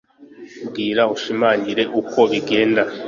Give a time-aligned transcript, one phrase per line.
[0.67, 2.81] Bwira ushimangire uko bigenda: